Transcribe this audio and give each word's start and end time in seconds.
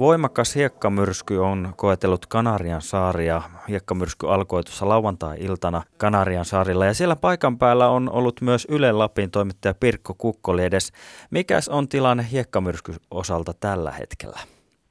Voimakas 0.00 0.56
hiekkamyrsky 0.56 1.36
on 1.36 1.68
koetellut 1.76 2.26
Kanarian 2.26 2.82
saaria. 2.82 3.42
Hiekkamyrsky 3.68 4.28
alkoi 4.28 4.62
tuossa 4.62 4.88
lauantai-iltana 4.88 5.82
Kanarian 5.98 6.44
saarilla 6.44 6.86
ja 6.86 6.94
siellä 6.94 7.16
paikan 7.20 7.58
päällä 7.58 7.88
on 7.88 8.10
ollut 8.12 8.40
myös 8.40 8.66
Yle 8.70 8.92
Lapin 8.92 9.30
toimittaja 9.30 9.74
Pirkko 9.80 10.14
Kukkoli 10.18 10.64
edes. 10.64 10.92
Mikäs 11.30 11.68
on 11.68 11.88
tilanne 11.88 12.24
hiekkamyrsky 12.32 12.92
osalta 13.10 13.52
tällä 13.60 13.90
hetkellä? 13.90 14.38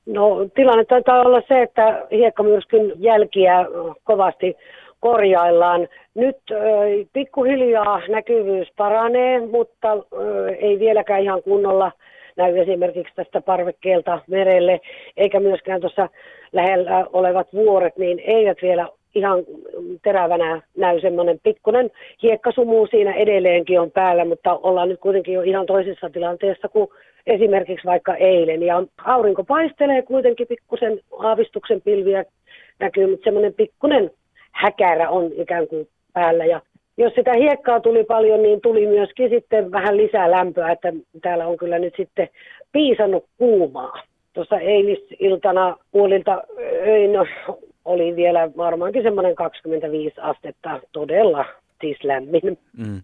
No 0.06 0.24
tilanne 0.56 0.86
taitaa 0.86 1.22
olla 1.22 1.42
se, 1.48 1.62
että 1.62 2.08
hiekkamyrskyn 2.12 2.94
jälkiä 2.96 3.66
kovasti 4.04 4.56
korjaillaan. 5.00 5.88
Nyt 6.16 6.38
pikkuhiljaa 7.14 8.02
näkyvyys 8.08 8.68
paranee, 8.78 9.48
mutta 9.48 9.88
ei 10.60 10.80
vieläkään 10.80 11.24
ihan 11.24 11.44
kunnolla 11.44 11.92
näy 12.40 12.58
esimerkiksi 12.58 13.16
tästä 13.16 13.42
parvekkeelta 13.42 14.22
merelle, 14.28 14.80
eikä 15.18 15.40
myöskään 15.40 15.82
tuossa 15.82 16.10
lähellä 16.52 17.06
olevat 17.14 17.48
vuoret, 17.54 17.98
niin 17.98 18.20
eivät 18.20 18.58
vielä 18.62 18.88
ihan 19.16 19.44
terävänä 20.04 20.62
näy 20.78 21.02
semmoinen 21.02 21.40
pikkuinen 21.44 21.92
hiekkasumu 22.24 22.88
siinä 22.88 23.14
edelleenkin 23.14 23.80
on 23.80 23.92
päällä, 23.92 24.26
mutta 24.26 24.60
ollaan 24.64 24.90
nyt 24.90 25.00
kuitenkin 25.00 25.34
jo 25.34 25.42
ihan 25.42 25.66
toisessa 25.66 26.10
tilanteessa 26.10 26.70
kuin 26.70 26.88
esimerkiksi 27.28 27.86
vaikka 27.86 28.16
eilen. 28.16 28.64
Ja 28.64 28.84
aurinko 29.06 29.44
paistelee 29.44 30.02
kuitenkin 30.02 30.48
pikkusen 30.48 31.00
aavistuksen 31.20 31.82
pilviä 31.82 32.26
näkyy, 32.80 33.08
mutta 33.08 33.24
semmoinen 33.24 33.54
pikkuinen 33.54 34.12
häkärä 34.52 35.10
on 35.10 35.32
ikään 35.36 35.68
kuin 35.68 35.88
päällä. 36.14 36.46
Ja 36.46 36.62
jos 37.00 37.14
sitä 37.16 37.34
hiekkaa 37.34 37.80
tuli 37.80 38.04
paljon, 38.04 38.42
niin 38.42 38.62
tuli 38.62 38.88
myöskin 38.88 39.30
sitten 39.30 39.72
vähän 39.72 39.98
lisää 39.98 40.32
lämpöä, 40.32 40.72
että 40.72 40.94
täällä 41.22 41.48
on 41.48 41.58
kyllä 41.58 41.80
nyt 41.80 41.94
sitten 41.98 42.30
piisannut 42.72 43.26
kuumaa. 43.38 43.94
Tuossa 44.34 44.60
eilisiltana 44.60 45.78
puolilta 45.92 46.44
öin 46.88 47.12
oli 47.86 48.16
vielä 48.16 48.52
varmaankin 48.58 49.04
semmoinen 49.04 49.36
25 49.36 50.16
astetta 50.22 50.80
todella 50.92 51.46
siis 51.82 52.04
lämmin. 52.04 52.58
Mm. 52.78 53.02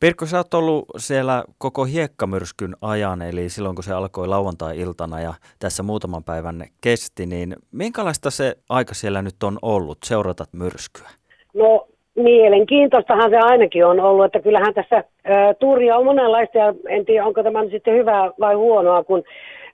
Pirkko, 0.00 0.26
sä 0.26 0.36
oot 0.36 0.54
ollut 0.54 0.84
siellä 0.96 1.44
koko 1.58 1.84
hiekkamyrskyn 1.84 2.76
ajan, 2.80 3.22
eli 3.22 3.48
silloin 3.48 3.74
kun 3.74 3.84
se 3.84 3.92
alkoi 3.92 4.28
lauantai-iltana 4.28 5.20
ja 5.20 5.34
tässä 5.58 5.82
muutaman 5.82 6.24
päivän 6.24 6.64
kesti, 6.80 7.26
niin 7.26 7.56
minkälaista 7.72 8.30
se 8.30 8.54
aika 8.68 8.94
siellä 8.94 9.22
nyt 9.22 9.42
on 9.42 9.58
ollut, 9.62 9.98
seurata 10.04 10.44
myrskyä? 10.52 11.08
No 11.54 11.86
mielenkiintoistahan 12.22 13.30
se 13.30 13.36
ainakin 13.36 13.86
on 13.86 14.00
ollut, 14.00 14.24
että 14.24 14.40
kyllähän 14.40 14.74
tässä 14.74 14.96
ä, 14.96 15.04
tuuria 15.54 15.96
on 15.96 16.04
monenlaista 16.04 16.58
ja 16.58 16.74
en 16.88 17.04
tiedä 17.04 17.26
onko 17.26 17.42
tämä 17.42 17.62
nyt 17.62 17.70
sitten 17.70 17.94
hyvää 17.94 18.30
vai 18.40 18.54
huonoa, 18.54 19.04
kun 19.04 19.24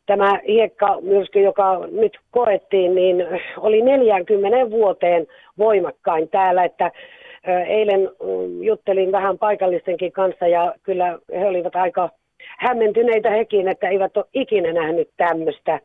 tämä 0.07 0.41
hiekkamyrsky, 0.49 1.41
joka 1.41 1.81
nyt 1.91 2.19
koettiin, 2.31 2.95
niin 2.95 3.27
oli 3.57 3.83
40 3.83 4.71
vuoteen 4.71 5.27
voimakkain 5.59 6.29
täällä, 6.29 6.65
että 6.65 6.91
eilen 7.67 8.01
mm, 8.01 8.63
juttelin 8.63 9.13
vähän 9.13 9.39
paikallistenkin 9.39 10.13
kanssa 10.13 10.47
ja 10.47 10.75
kyllä 10.83 11.19
he 11.41 11.47
olivat 11.47 11.77
aika 11.77 12.11
hämmentyneitä 12.59 13.31
hekin, 13.31 13.69
että 13.69 13.89
eivät 13.89 14.17
ole 14.17 14.25
ikinä 14.35 14.73
nähnyt 14.73 15.11
tämmöistä 15.17 15.81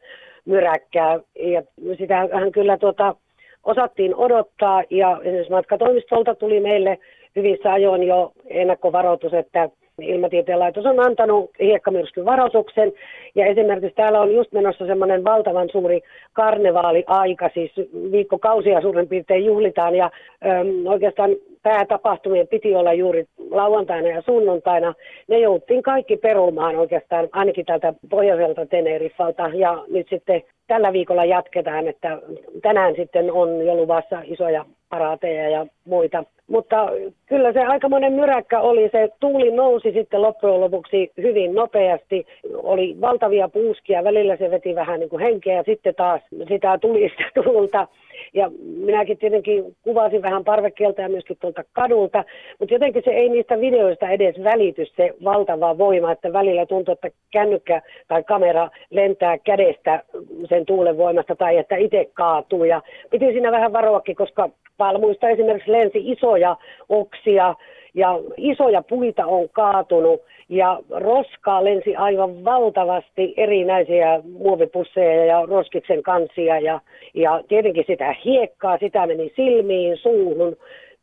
myräkkää. 0.45 1.19
Ja 1.39 1.63
sitähän 1.97 2.51
kyllä 2.51 2.77
tuota, 2.77 3.15
osattiin 3.63 4.15
odottaa 4.15 4.83
ja 4.89 5.19
esimerkiksi 5.23 5.51
matkatoimistolta 5.51 6.35
tuli 6.35 6.59
meille 6.59 6.97
hyvissä 7.35 7.73
ajoin 7.73 8.03
jo 8.03 8.31
ennakkovaroitus, 8.45 9.33
että 9.33 9.69
Ilmatieteen 10.01 10.59
laitos 10.59 10.85
on 10.85 10.99
antanut 10.99 11.51
hiekkamyrskyn 11.59 12.25
varoituksen. 12.25 12.91
Ja 13.35 13.45
esimerkiksi 13.45 13.95
täällä 13.95 14.21
on 14.21 14.33
just 14.35 14.51
menossa 14.51 14.85
semmoinen 14.85 15.23
valtavan 15.23 15.69
suuri 15.71 16.01
karnevaaliaika, 16.33 17.49
siis 17.53 17.71
viikkokausia 18.11 18.81
suurin 18.81 19.07
piirtein 19.07 19.45
juhlitaan. 19.45 19.95
Ja 19.95 20.11
äm, 20.45 20.87
oikeastaan 20.87 21.35
päätapahtumien 21.63 22.47
piti 22.47 22.75
olla 22.75 22.93
juuri 22.93 23.25
lauantaina 23.51 24.07
ja 24.07 24.21
sunnuntaina. 24.21 24.93
Ne 25.27 25.39
jouttiin 25.39 25.83
kaikki 25.83 26.17
perumaan 26.17 26.75
oikeastaan 26.75 27.27
ainakin 27.31 27.65
tältä 27.65 27.93
pohjoiselta 28.09 28.65
Teneriffalta 28.65 29.49
ja 29.53 29.83
nyt 29.87 30.07
sitten 30.09 30.43
tällä 30.67 30.93
viikolla 30.93 31.25
jatketaan, 31.25 31.87
että 31.87 32.21
tänään 32.61 32.95
sitten 32.95 33.31
on 33.31 33.65
jo 33.65 33.75
luvassa 33.75 34.21
isoja 34.23 34.65
paraateja 34.89 35.49
ja 35.49 35.65
muita. 35.85 36.23
Mutta 36.47 36.87
kyllä 37.25 37.53
se 37.53 37.59
aikamoinen 37.59 38.13
myräkkä 38.13 38.59
oli. 38.59 38.89
Se 38.91 39.09
tuuli 39.19 39.51
nousi 39.51 39.91
sitten 39.91 40.21
loppujen 40.21 40.61
lopuksi 40.61 41.11
hyvin 41.17 41.55
nopeasti. 41.55 42.25
Oli 42.53 42.95
valtavia 43.01 43.49
puuskia, 43.49 44.03
välillä 44.03 44.37
se 44.37 44.51
veti 44.51 44.75
vähän 44.75 44.99
niin 44.99 45.09
kuin 45.09 45.23
henkeä 45.23 45.55
ja 45.55 45.63
sitten 45.63 45.95
taas 45.95 46.21
sitä 46.47 46.77
tuli 46.77 47.09
sitä 47.09 47.43
tuulta. 47.43 47.87
Ja 48.33 48.51
minäkin 48.85 49.17
tietenkin 49.17 49.75
kuvasin 49.81 50.21
vähän 50.21 50.43
parvekkeelta 50.43 51.01
ja 51.01 51.09
myöskin 51.09 51.37
tuolta 51.41 51.63
kadulta, 51.73 52.23
mutta 52.59 52.75
jotenkin 52.75 53.01
se 53.05 53.11
ei 53.11 53.29
niistä 53.29 53.59
videoista 53.59 54.09
edes 54.09 54.43
välity 54.43 54.85
se 54.85 55.13
valtava 55.23 55.77
voima, 55.77 56.11
että 56.11 56.33
välillä 56.33 56.65
tuntuu, 56.65 56.93
että 56.93 57.09
kännykkä 57.31 57.81
tai 58.07 58.23
kamera 58.23 58.69
lentää 58.89 59.37
kädestä 59.37 60.03
sen 60.49 60.65
tuulen 60.65 60.97
voimasta 60.97 61.35
tai 61.35 61.57
että 61.57 61.75
itse 61.75 62.09
kaatuu. 62.13 62.63
Ja 62.63 62.81
piti 63.09 63.25
siinä 63.25 63.51
vähän 63.51 63.73
varoakin, 63.73 64.15
koska 64.15 64.49
palmuista 64.77 65.29
esimerkiksi 65.29 65.71
lensi 65.71 66.11
isoja 66.11 66.55
oksia 66.89 67.55
ja 67.99 68.19
isoja 68.37 68.81
puita 68.81 69.25
on 69.25 69.49
kaatunut 69.49 70.21
ja 70.49 70.79
roskaa 70.89 71.63
lensi 71.63 71.95
aivan 71.95 72.45
valtavasti 72.45 73.33
erinäisiä 73.37 74.21
muovipusseja 74.37 75.25
ja 75.25 75.45
roskiksen 75.45 76.03
kansia 76.03 76.59
ja, 76.59 76.81
ja 77.13 77.43
tietenkin 77.47 77.83
sitä 77.87 78.15
hiekkaa, 78.25 78.77
sitä 78.77 79.07
meni 79.07 79.31
silmiin, 79.35 79.97
suuhun, 79.97 80.55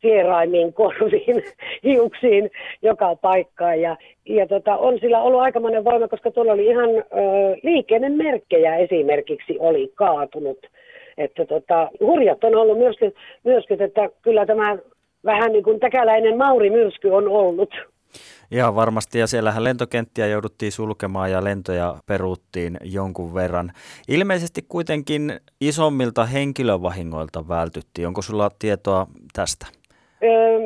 vieraimiin, 0.03 0.73
korviin, 0.73 1.43
hiuksiin, 1.85 2.51
joka 2.83 3.17
paikkaan. 3.17 3.81
Ja, 3.81 3.97
ja 4.25 4.47
tota, 4.47 4.77
on 4.77 4.99
sillä 5.01 5.21
ollut 5.23 5.41
aikamoinen 5.41 5.85
voima, 5.85 6.09
koska 6.09 6.31
tuolla 6.31 6.53
oli 6.53 6.67
ihan 6.67 6.91
ö, 6.91 7.03
liikennemerkkejä 7.63 8.77
esimerkiksi 8.77 9.57
oli 9.59 9.93
kaatunut. 9.95 10.59
Että 11.19 11.45
tota, 11.45 11.91
hurjat 12.01 12.45
on 12.45 12.55
ollut 12.55 12.79
myöskin, 12.79 13.15
myöskin, 13.45 13.83
että 13.83 14.09
kyllä 14.23 14.47
tämä 14.47 14.77
vähän 15.27 15.53
niin 15.53 15.65
kuin 15.65 15.81
täkäläinen 15.81 16.39
Mauri 16.39 16.71
myrsky 16.71 17.09
on 17.09 17.29
ollut. 17.29 17.71
Ihan 18.51 18.75
varmasti, 18.75 19.19
ja 19.19 19.27
siellähän 19.27 19.65
lentokenttiä 19.65 20.27
jouduttiin 20.27 20.73
sulkemaan 20.73 21.31
ja 21.31 21.45
lentoja 21.45 21.95
peruuttiin 22.07 22.77
jonkun 22.85 23.35
verran. 23.35 23.73
Ilmeisesti 24.09 24.63
kuitenkin 24.69 25.33
isommilta 25.61 26.25
henkilövahingoilta 26.25 27.49
vältyttiin. 27.49 28.07
Onko 28.07 28.23
sulla 28.23 28.51
tietoa 28.59 29.07
tästä? 29.33 29.67
Öö, 30.23 30.59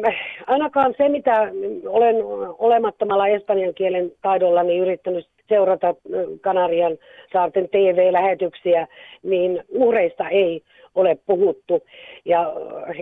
ainakaan 0.46 0.94
se, 0.96 1.08
mitä 1.08 1.40
olen 1.86 2.16
olemattomalla 2.58 3.28
espanjan 3.28 3.74
kielen 3.74 4.12
taidollani 4.22 4.78
yrittänyt 4.78 5.28
seurata 5.48 5.94
Kanarian 6.40 6.98
saarten 7.32 7.68
TV-lähetyksiä, 7.68 8.86
niin 9.22 9.64
uhreista 9.68 10.28
ei 10.28 10.62
ole 10.94 11.18
puhuttu. 11.26 11.82
Ja 12.24 12.52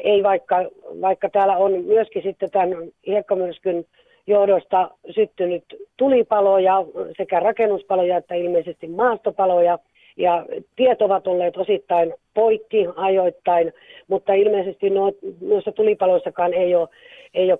ei 0.04 0.22
vaikka, 0.22 0.56
vaikka 1.00 1.30
täällä 1.30 1.56
on 1.56 1.72
myöskin 1.84 2.22
sitten 2.22 2.50
tämän 2.50 2.70
hiekkamyrskyn 3.06 3.84
johdosta 4.26 4.90
syttynyt 5.10 5.64
tulipaloja, 5.96 6.84
sekä 7.16 7.40
rakennuspaloja 7.40 8.16
että 8.16 8.34
ilmeisesti 8.34 8.86
maastopaloja. 8.86 9.78
Ja 10.18 10.46
tiet 10.76 11.02
ovat 11.02 11.26
olleet 11.26 11.56
osittain 11.56 12.14
poikki 12.34 12.86
ajoittain, 12.96 13.72
mutta 14.08 14.32
ilmeisesti 14.34 14.90
noissa 15.40 15.72
tulipaloissakaan 15.72 16.54
ei 16.54 16.74
ole, 16.74 16.88
ei 17.34 17.52
ole 17.52 17.58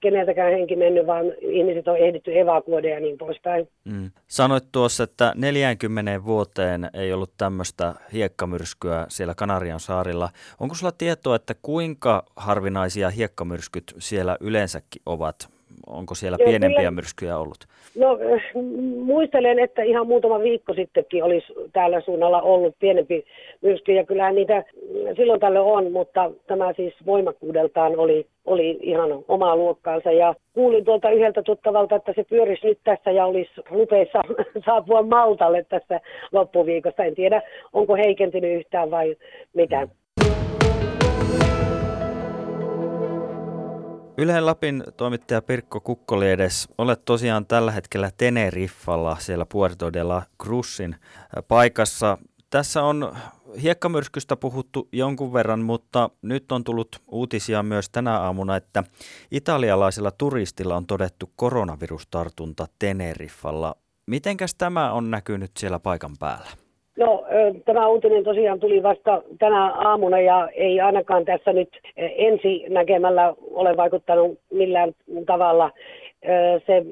keneltäkään 0.00 0.52
henki 0.52 0.76
mennyt, 0.76 1.06
vaan 1.06 1.26
ihmiset 1.40 1.88
on 1.88 1.96
ehditty 1.96 2.38
evakuoida 2.38 2.88
ja 2.88 3.00
niin 3.00 3.18
poispäin. 3.18 3.68
Mm. 3.84 4.10
Sanoit 4.28 4.64
tuossa, 4.72 5.04
että 5.04 5.32
40 5.36 6.24
vuoteen 6.24 6.90
ei 6.94 7.12
ollut 7.12 7.32
tämmöistä 7.38 7.94
hiekkamyrskyä 8.12 9.06
siellä 9.08 9.34
Kanarian 9.34 9.80
saarilla. 9.80 10.28
Onko 10.60 10.74
sulla 10.74 10.92
tietoa, 10.98 11.36
että 11.36 11.54
kuinka 11.62 12.24
harvinaisia 12.36 13.10
hiekkamyrskyt 13.10 13.94
siellä 13.98 14.36
yleensäkin 14.40 15.02
ovat? 15.06 15.59
Onko 15.86 16.14
siellä 16.14 16.36
Joo, 16.40 16.48
pienempiä 16.48 16.78
kyllä, 16.78 16.90
myrskyjä 16.90 17.38
ollut? 17.38 17.66
No 17.98 18.18
muistelen, 19.04 19.58
että 19.58 19.82
ihan 19.82 20.06
muutama 20.06 20.40
viikko 20.40 20.74
sittenkin 20.74 21.24
olisi 21.24 21.46
täällä 21.72 22.00
suunnalla 22.00 22.42
ollut 22.42 22.74
pienempi 22.78 23.24
myrsky 23.60 23.92
ja 23.92 24.04
kyllähän 24.04 24.34
niitä 24.34 24.64
silloin 25.16 25.40
tällöin 25.40 25.64
on, 25.64 25.92
mutta 25.92 26.30
tämä 26.46 26.72
siis 26.72 26.94
voimakkuudeltaan 27.06 27.98
oli, 27.98 28.26
oli 28.44 28.78
ihan 28.82 29.10
omaa 29.28 29.56
luokkaansa 29.56 30.12
ja 30.12 30.34
kuulin 30.52 30.84
tuolta 30.84 31.10
yhdeltä 31.10 31.42
tuttavalta, 31.42 31.96
että 31.96 32.12
se 32.16 32.24
pyörisi 32.24 32.66
nyt 32.66 32.78
tässä 32.84 33.10
ja 33.10 33.26
olisi 33.26 33.50
lupeissa 33.70 34.22
saapua 34.66 35.02
Maltalle 35.02 35.66
tässä 35.68 36.00
loppuviikosta. 36.32 37.04
En 37.04 37.14
tiedä, 37.14 37.42
onko 37.72 37.96
heikentynyt 37.96 38.58
yhtään 38.60 38.90
vai 38.90 39.16
mitä. 39.54 39.86
Mm. 39.86 39.90
Ylen 44.20 44.46
Lapin 44.46 44.84
toimittaja 44.96 45.42
Pirkko 45.42 45.80
Kukkoli 45.80 46.30
edes, 46.30 46.68
olet 46.78 47.04
tosiaan 47.04 47.46
tällä 47.46 47.72
hetkellä 47.72 48.10
Teneriffalla 48.16 49.16
siellä 49.20 49.46
Puerto 49.46 49.92
de 49.92 50.02
la 50.02 50.22
Cruzin 50.42 50.96
paikassa. 51.48 52.18
Tässä 52.50 52.82
on 52.82 53.16
hiekkamyrskystä 53.62 54.36
puhuttu 54.36 54.88
jonkun 54.92 55.32
verran, 55.32 55.60
mutta 55.60 56.10
nyt 56.22 56.52
on 56.52 56.64
tullut 56.64 57.02
uutisia 57.08 57.62
myös 57.62 57.90
tänä 57.90 58.18
aamuna, 58.18 58.56
että 58.56 58.84
italialaisella 59.30 60.10
turistilla 60.10 60.76
on 60.76 60.86
todettu 60.86 61.32
koronavirustartunta 61.36 62.66
Teneriffalla. 62.78 63.76
Mitenkäs 64.06 64.54
tämä 64.54 64.92
on 64.92 65.10
näkynyt 65.10 65.50
siellä 65.58 65.78
paikan 65.78 66.16
päällä? 66.18 66.50
No 67.00 67.24
tämä 67.64 67.88
uutinen 67.88 68.24
tosiaan 68.24 68.60
tuli 68.60 68.82
vasta 68.82 69.22
tänä 69.38 69.66
aamuna 69.66 70.20
ja 70.20 70.48
ei 70.54 70.80
ainakaan 70.80 71.24
tässä 71.24 71.52
nyt 71.52 71.68
ensi 71.96 72.64
näkemällä 72.68 73.34
ole 73.50 73.76
vaikuttanut 73.76 74.38
millään 74.52 74.92
tavalla. 75.26 75.70
Se 76.66 76.84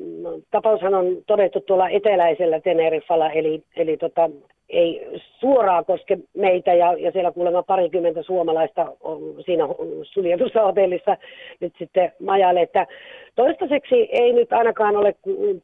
tapaushan 0.51 0.95
on 0.95 1.17
todettu 1.27 1.61
tuolla 1.61 1.89
eteläisellä 1.89 2.61
Teneriffalla, 2.61 3.31
eli, 3.31 3.63
eli 3.77 3.97
tota, 3.97 4.31
ei 4.69 5.07
suoraan 5.41 5.85
koske 5.85 6.19
meitä 6.35 6.75
ja, 6.75 6.93
ja 6.93 7.13
siellä 7.13 7.33
kuulemma 7.33 7.63
parikymmentä 7.63 8.23
suomalaista 8.23 8.93
on 9.01 9.21
siinä 9.45 9.65
suljetussa 10.03 10.63
hotellissa 10.63 11.17
nyt 11.61 11.73
sitten 11.79 12.13
majalle, 12.21 12.61
että 12.63 12.87
toistaiseksi 13.35 14.09
ei 14.13 14.33
nyt 14.33 14.53
ainakaan 14.53 14.97
ole 14.97 15.15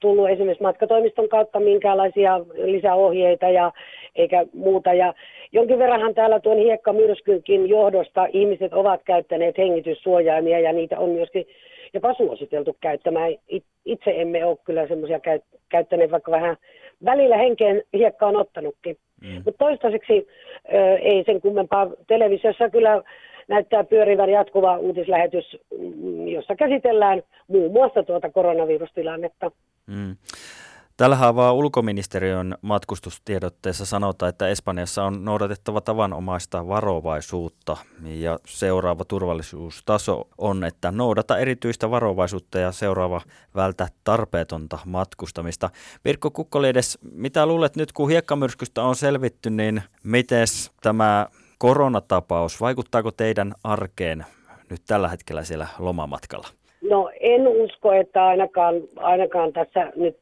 tullut 0.01 0.31
esimerkiksi 0.31 0.63
matkatoimiston 0.63 1.29
kautta 1.29 1.61
minkäänlaisia 1.61 2.41
lisäohjeita 2.55 3.49
ja 3.49 3.73
eikä 4.17 4.47
muuta 4.53 4.95
ja 4.95 5.15
jonkin 5.53 5.79
verranhan 5.79 6.15
täällä 6.15 6.41
tuon 6.41 6.59
hiekkamyrskynkin 6.59 7.69
johdosta 7.69 8.27
ihmiset 8.33 8.73
ovat 8.73 9.01
käyttäneet 9.05 9.59
hengityssuojaimia 9.59 10.61
ja 10.61 10.73
niitä 10.73 10.99
on 10.99 11.11
myöskin 11.11 11.47
jopa 11.95 12.15
suositeltu 12.15 12.77
käyttämään. 12.81 13.33
Itse 13.85 14.15
emme 14.17 14.45
ole 14.45 14.57
kyllä 14.65 14.89
semmoisia 14.89 15.21
käyttäneet, 15.69 16.11
vaikka 16.11 16.31
vähän 16.31 16.57
välillä 17.05 17.37
henkeen 17.37 17.83
hiekka 17.93 18.27
on 18.27 18.37
ottanutkin. 18.37 18.97
Mm. 19.23 19.35
Mutta 19.35 19.59
toistaiseksi 19.59 20.27
ö, 20.75 20.97
ei 20.97 21.25
sen 21.27 21.41
kummempaa. 21.41 21.91
Televisiossa 22.07 22.71
kyllä 22.71 23.03
näyttää 23.49 23.85
pyörivän 23.85 24.31
jatkuva 24.31 24.79
uutislähetys, 24.79 25.57
mm, 25.79 26.29
jossa 26.29 26.57
käsitellään 26.57 27.23
muun 27.49 27.73
muassa 27.73 28.03
tuota 28.03 28.31
koronavirustilannetta. 28.31 29.51
Mm. 29.87 30.17
Tällä 30.97 31.17
haavaa 31.17 31.53
ulkoministeriön 31.53 32.55
matkustustiedotteessa 32.63 33.87
sanotaan, 33.87 34.29
että 34.29 34.49
Espanjassa 34.49 35.05
on 35.05 35.25
noudatettava 35.25 35.81
tavanomaista 35.81 36.69
varovaisuutta 36.69 37.77
ja 38.05 38.39
seuraava 38.47 39.05
turvallisuustaso 39.05 40.29
on, 40.39 40.65
että 40.65 40.91
noudata 40.91 41.39
erityistä 41.39 41.91
varovaisuutta 41.91 42.59
ja 42.59 42.73
seuraava 42.73 43.21
vältä 43.55 43.89
tarpeetonta 44.05 44.79
matkustamista. 44.85 45.71
Pirkko 46.03 46.31
Kukkoliedes, 46.31 46.99
mitä 47.13 47.47
luulet 47.47 47.77
nyt 47.77 47.93
kun 47.93 48.11
hiekkamyrskystä 48.11 48.83
on 48.83 48.97
selvitty, 48.97 49.51
niin 49.51 49.83
miten 50.05 50.47
tämä 50.83 51.27
koronatapaus, 51.59 52.61
vaikuttaako 52.61 53.11
teidän 53.11 53.55
arkeen 53.65 54.27
nyt 54.71 54.83
tällä 54.87 55.09
hetkellä 55.09 55.45
siellä 55.45 55.67
lomamatkalla? 55.79 56.49
No 56.91 57.11
en 57.21 57.49
usko, 57.49 57.93
että 57.93 58.27
ainakaan, 58.27 58.75
ainakaan 58.97 59.53
tässä 59.53 59.93
nyt 59.97 60.17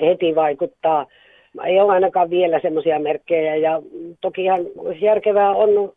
heti 0.00 0.34
vaikuttaa. 0.34 1.06
Ei 1.64 1.80
ole 1.80 1.92
ainakaan 1.92 2.30
vielä 2.30 2.60
semmoisia 2.60 2.98
merkkejä 2.98 3.56
ja 3.56 3.82
tokihan 4.20 4.60
järkevää 5.00 5.50
on 5.50 5.92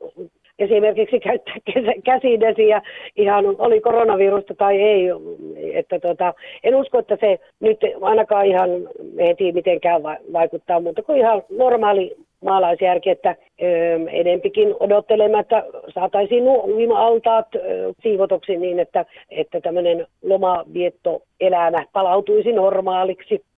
esimerkiksi 0.59 1.19
käyttää 1.19 1.55
käsidesiä, 2.03 2.81
ihan 3.15 3.45
oli 3.57 3.81
koronavirusta 3.81 4.53
tai 4.55 4.81
ei. 4.81 5.07
Että 5.73 5.99
tota, 5.99 6.33
en 6.63 6.75
usko, 6.75 6.99
että 6.99 7.17
se 7.19 7.39
nyt 7.59 7.77
ainakaan 8.01 8.45
ihan 8.45 8.69
heti 9.19 9.51
mitenkään 9.51 10.03
vaikuttaa, 10.33 10.79
mutta 10.79 11.01
kuin 11.01 11.17
ihan 11.19 11.43
normaali 11.49 12.15
maalaisjärki, 12.43 13.09
että 13.09 13.35
enempikin 14.11 14.75
odottelematta 14.79 15.63
saataisiin 15.93 16.45
nuo 16.45 16.63
uima-altaat 16.63 17.55
ö, 17.55 17.59
siivotuksi 18.01 18.57
niin, 18.57 18.79
että, 18.79 19.05
että 19.29 19.61
tämmöinen 19.61 20.07
lomaviettoelämä 20.23 21.85
palautuisi 21.93 22.51
normaaliksi. 22.51 23.43